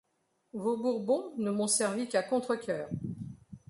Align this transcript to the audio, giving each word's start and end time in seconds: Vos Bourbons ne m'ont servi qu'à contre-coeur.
Vos 0.53 0.77
Bourbons 0.77 1.35
ne 1.37 1.51
m'ont 1.51 1.67
servi 1.67 2.07
qu'à 2.09 2.23
contre-coeur. 2.23 2.89